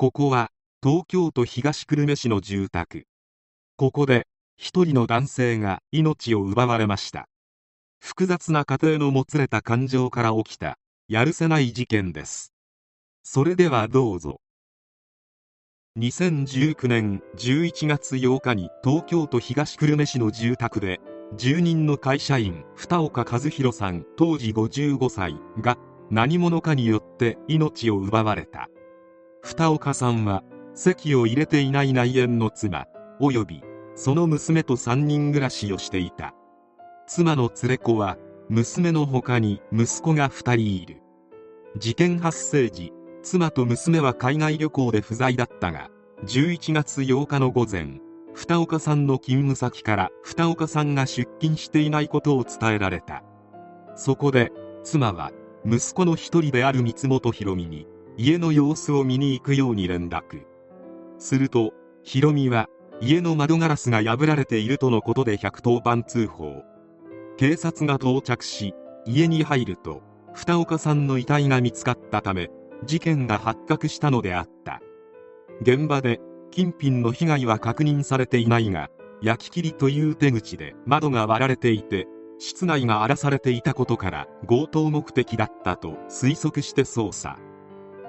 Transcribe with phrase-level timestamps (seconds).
[0.00, 0.48] ここは
[0.82, 3.04] 東京都東久留米市の住宅。
[3.76, 4.26] ここで
[4.56, 7.28] 一人の男性が命を奪われました。
[8.00, 12.54] 複雑な家庭のもつれた感情から起きたやるせない事件です。
[13.24, 14.40] それではどうぞ。
[15.98, 20.98] 2019年11月8日に東京都東久留米市の住宅で
[21.36, 25.76] 住人の会社員二岡和弘さん当時55歳が
[26.10, 28.70] 何者かによって命を奪われた。
[29.42, 30.42] 二岡さんは
[30.74, 32.86] 籍を入れていない内縁の妻
[33.20, 33.62] および
[33.94, 36.34] その娘と3人暮らしをしていた。
[37.06, 38.16] 妻の連れ子は
[38.48, 41.02] 娘の他に息子が2人いる。
[41.76, 45.90] 事件発生時妻と娘は海外旅行で不在だったが
[46.24, 48.00] 11月8日の午前
[48.34, 53.22] 二岡さんの勤務先から二岡さんが出勤していないことを伝えられた。
[53.96, 55.32] そこで妻は
[55.66, 60.44] 息子の一人である三本博美に家の様子を見に行くように連絡。
[61.18, 61.72] すると
[62.02, 62.68] 博美は
[63.00, 66.62] 家の窓ガラスが破られているとのことで110番通報。
[67.36, 68.74] 警察が到着し
[69.06, 70.02] 家に入ると
[70.34, 72.50] 二岡さんの遺体が見つかったため
[72.84, 74.80] 事件が発覚したのであった。
[75.62, 78.88] 現場で金品の被害は確認されていないが
[79.22, 82.06] 焼き切りという手口で窓が割られていて
[82.38, 87.38] 室内が荒らされていたことから強盗目的だったと推測して捜査。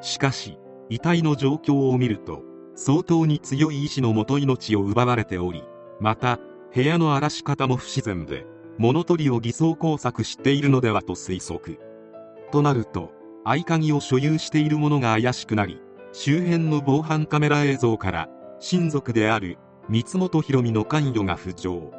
[0.00, 2.42] しかし遺体の状況を見ると
[2.74, 5.62] 相当に強い意志のもと命を奪われており
[6.00, 6.38] また
[6.74, 8.46] 部屋の荒らし方も不自然で
[8.78, 11.80] 物取りを偽装工作しているのではと推測。
[12.52, 13.10] となると
[13.44, 15.80] 合鍵を所有している者が怪しくなり
[16.12, 18.28] 周辺の防犯カメラ映像から
[18.60, 21.92] 親族である三本博美の関与が浮上。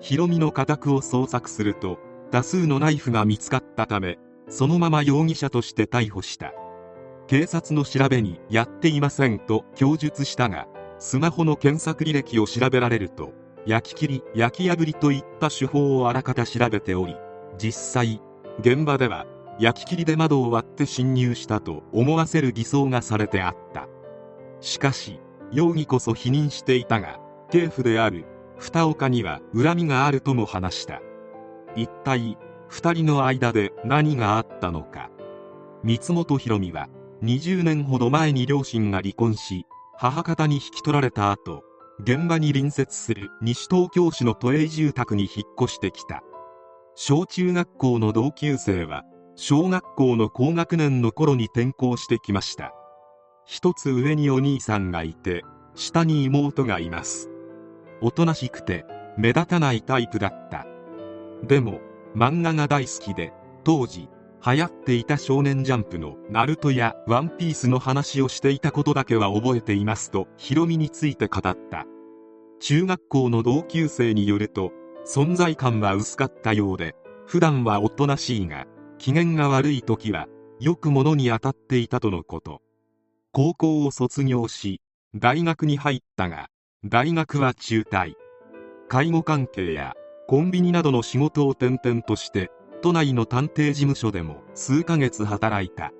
[0.00, 1.98] 博美の家宅を捜索すると
[2.30, 6.52] 多数のナイフが見つかったためそのまま容疑者として逮捕した。
[7.26, 10.66] 警察の調べにやっていませんと供述したが
[10.98, 13.32] スマホの検索履歴を調べられると
[13.66, 17.16] 焼き切り焼き破りといった手法をあらかた調べており
[17.58, 18.20] 実際
[18.60, 19.26] 現場では
[19.58, 23.86] 焼き切りで窓を割って侵入したと思わせる偽装がされてあった。
[24.60, 25.20] しかし
[25.52, 28.24] 容疑こそ否認していたが警府である
[28.58, 31.02] 二岡には恨みがあるとも話した。
[31.76, 35.10] 一体二人の間で何があったのか。
[35.84, 36.88] 三本博美は
[37.22, 39.66] 20年ほど前に両親が離婚し
[39.96, 41.62] 母方に引き取られた後
[42.00, 46.22] 現場に隣接する西東京市の都営住宅に引っ越してきた。
[46.96, 49.04] 小中学校の同級生は
[49.36, 52.74] 小学校の高学年の頃に転校してきました。
[53.46, 55.42] 一つ上にお兄さんがいて
[55.74, 57.30] 下に妹がいます。
[58.00, 58.84] おとなしくて
[59.16, 60.66] 目立たないタイプだった。
[61.44, 61.80] でも
[62.16, 64.08] 漫画が大好きで当時
[64.44, 71.86] 流行っていた少年ジャンプのナルトやワンピースの話をしていたことだけは覚えていますとヒロミについて語った。
[72.58, 74.72] 中学校の同級生によると
[75.06, 78.66] 存在感は薄かったようで普段はおとなしいが
[78.98, 80.26] 機嫌が悪い時は
[80.58, 82.62] よく物に当たっていたとのこと。
[83.30, 84.80] 高校を卒業し
[85.14, 86.48] 大学に入ったが
[86.84, 88.14] 大学は中退。
[88.88, 89.94] 介護関係や
[90.26, 92.50] コンビニなどの仕事を転々として
[92.82, 95.92] 都内の探偵事務所でも数ヶ月働いた。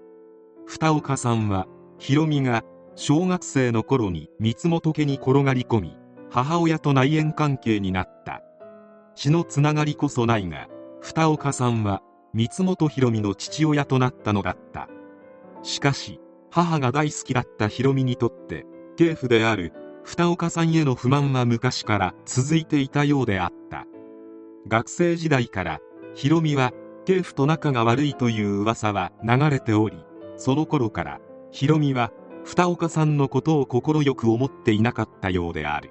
[0.66, 1.66] 二岡さんは
[1.98, 2.64] ヒロミが
[2.96, 5.96] 小学生の頃に三本家に転がり込み
[6.30, 8.42] 母親と内縁関係になった。
[9.14, 10.68] 血のつながりこそないが
[11.00, 12.02] 二岡さんは
[12.34, 14.88] 三本博美の父親となったのだった。
[15.62, 18.66] しかし母が大好きだった博美にとって
[18.96, 19.72] 系譜である
[20.04, 23.86] 二岡さんへの不満は昔から続いていたようであった。
[24.66, 25.80] 学生時代から
[26.14, 26.72] 博美は
[27.04, 30.04] 系譜と仲が悪いという噂は流れており
[30.36, 32.12] その頃から博美は
[32.44, 35.90] 二岡さんのことを快く思っていなかったようである。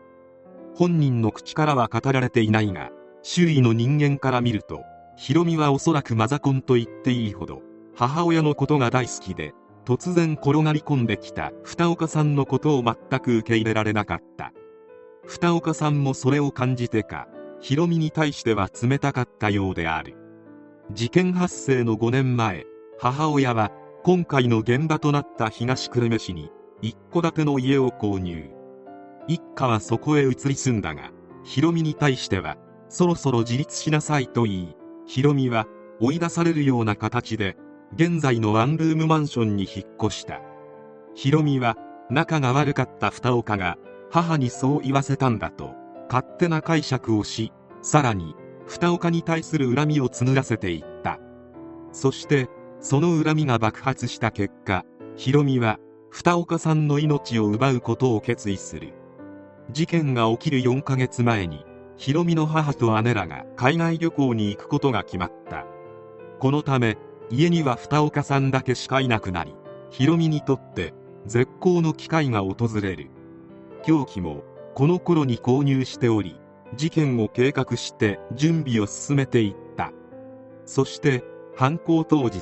[0.76, 2.92] 本人の口からは語られていないが
[3.24, 4.84] 周囲の人間から見ると
[5.18, 7.62] ヒロミはおそらくマザコンと言っていいほど
[7.96, 9.54] 母親のことが大好きで
[9.86, 14.54] 突然転がり込んできた二岡さんのことを全く受け入れられなかった。
[15.28, 17.28] 二岡さんもそれを感じてか
[17.60, 20.16] ヒロミに対しては冷たかったようである。
[20.94, 22.66] 事件発生の5年前
[23.00, 23.72] 母親は
[24.04, 26.52] 今回の現場となった東久留米市に
[26.82, 28.50] 一戸建ての家を購入。
[29.28, 31.12] 一家はそこへ移り住んだが
[31.44, 32.58] ヒロミに対しては
[32.90, 35.66] そろそろ自立しなさいと言いヒロミは
[36.02, 37.56] 追い出されるような形で
[37.96, 40.42] 現在のワンルームマンションに引っ越した。
[41.16, 41.78] ヒロミは
[42.10, 43.78] 仲が悪かった二岡が
[44.10, 45.74] 母にそう言わせたんだと
[46.10, 48.36] 勝手な解釈をしさらに
[48.72, 51.20] 二岡に対する恨みを募らせていった。
[51.92, 52.48] そして
[52.80, 54.86] その恨みが爆発した結果
[55.18, 55.78] ヒロミは
[56.10, 58.94] 二岡さんの命を奪うことを決意する。
[59.72, 61.66] 事件が起きる4ヶ月前に
[61.98, 65.66] ヒロミの母と姉らが海外旅行に行くことが決まった。
[66.40, 66.98] このため
[67.30, 69.54] 家には二岡さんだけしかいなくなり
[69.90, 70.94] ヒロミにとって
[71.26, 73.10] 絶好の機会が訪れる。
[73.84, 74.46] 凶器も
[74.76, 76.40] この頃に購入しており
[76.76, 79.92] 事件を計画して準備を進めていった。
[80.66, 81.24] そして
[81.56, 82.42] 犯行当日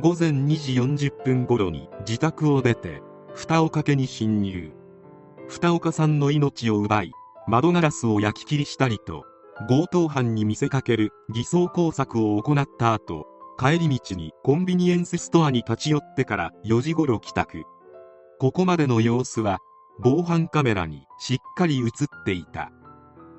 [0.00, 0.56] 午前2
[0.96, 3.02] 時40分頃に自宅を出て
[3.34, 4.72] 二岡家に侵入。
[5.48, 7.12] 二岡さんの命を奪い
[7.46, 9.24] 窓ガラスを焼き切りしたりと
[9.68, 13.26] 強盗犯に見せかける偽装工作を行った後
[13.58, 17.64] 帰り道にコンビニエンスストアに立ち寄ってから4時頃帰宅。
[18.38, 19.58] ここまでの様子は
[19.98, 22.72] 防犯カメラにしっかり映っていた。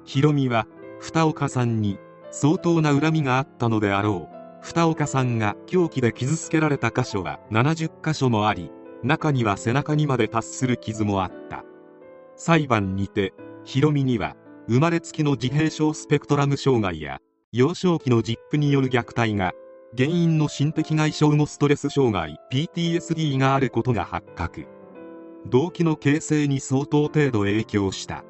[0.05, 0.67] ヒロミは
[0.99, 1.99] 二岡さんに
[2.31, 4.35] 相当な恨みがあったのであろう。
[4.61, 8.71] 二岡さんが凶器で傷つけられた箇所は70箇所もあり
[9.03, 11.63] 中には背中にまで達する傷もあった。
[12.35, 13.33] 裁判にて
[13.63, 14.35] ヒロミには
[14.67, 17.19] 生まれつきの自閉症スペクトラム障害や
[17.51, 19.51] 幼少期のジップによる虐待が
[19.97, 24.67] 原因の心的外傷のストレス障害 PTSD があることが発覚。
[25.47, 28.23] 動機の形成に相当程度影響した。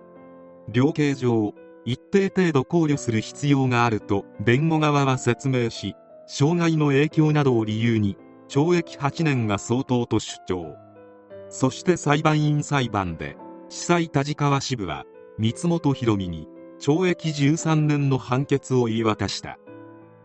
[0.70, 1.54] 量刑上
[1.86, 5.96] 一定程度考慮する必要があると弁護側は説明し
[6.28, 8.18] 障害の影響などを理由に
[8.48, 10.76] 懲役8年が相当と主張。
[11.50, 13.36] そして裁判員裁判で
[13.70, 15.06] 地裁田川支部は
[15.38, 16.48] 三本博美に
[16.80, 19.58] 懲役13年の判決を言い渡した。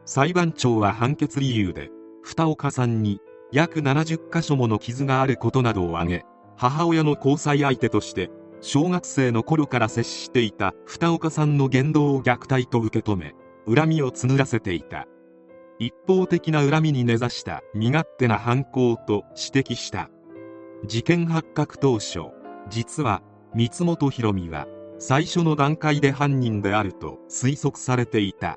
[0.04, 1.90] 裁判長は判決理由で
[2.22, 3.20] 二岡さんに
[3.52, 6.24] 約70箇所もの傷があることなどを挙げ
[6.56, 8.30] 母親の交際相手として
[8.60, 13.34] 小学生の頃から接していた二岡さんの言動を虐待と受け止め
[13.72, 15.06] 恨みを募らせていた。
[15.78, 20.08] 一方的な恨みに根ざした身勝手な犯行と指摘した。
[20.84, 22.20] 事件発覚当初
[22.68, 23.22] 実は
[23.54, 24.66] 三本博美は
[24.98, 28.56] 最初の段階で犯人であると推測されていた。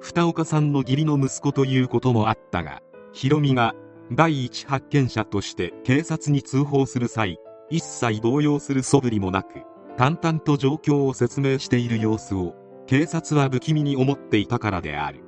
[0.00, 2.80] 二岡さんの義理の息子ということもあったが
[3.12, 3.74] 博美が
[4.12, 7.38] 第一発見者として警察に通報する際
[7.70, 9.62] 一切動揺する素振りもなく
[9.96, 12.54] 淡々と状況を説明している様子を
[12.86, 15.24] 警察は不気味に思っていたからである。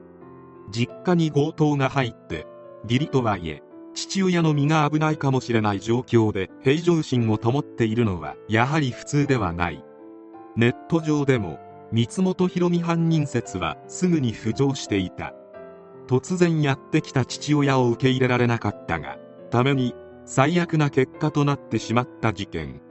[0.70, 2.46] 実家に強盗が入って
[2.84, 3.62] 義理とはいえ
[3.94, 9.82] 父親の身が危ないかもしれない状況で平常心を保っているのはやはり普通ではない。
[10.56, 11.58] ネット上でも
[11.90, 15.34] 三本博美犯人説はすぐに浮上していた。
[16.06, 19.18] 突然やってきた父親を受け入れられなかったが
[19.50, 19.94] ために
[20.30, 22.82] 最悪な結果となってしまった事件。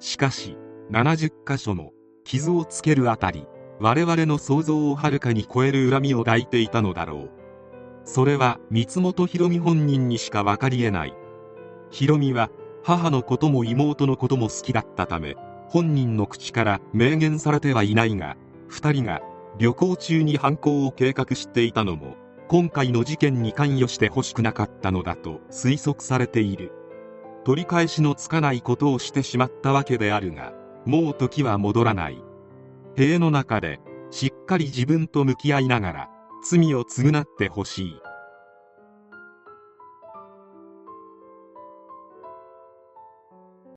[0.00, 0.56] しかし
[0.90, 1.92] 70箇所も
[2.24, 3.46] 傷をつけるあたり
[3.78, 7.30] 我々の想像をはるかに超える恨みを抱いていたのだろう。
[8.04, 11.14] それは三本博美本人にしか分かりえない。
[11.90, 12.50] 博美は
[12.82, 15.36] 母のことも妹のことも好きだったため
[15.68, 18.36] 本人の口から明言されてはいないが
[18.68, 19.22] 2人が
[19.58, 26.72] 旅行中に犯行を計画していたのも今回の事件に関与してほしくなかったのだと推測されている。
[27.44, 30.54] 取り返しのつかないことをしてしまったわけであるが
[30.86, 32.22] もう時は戻らない。
[32.96, 33.80] 塀の中で
[34.10, 36.10] しっかり自分と向き合いながら
[36.48, 38.00] 罪を償ってほしい。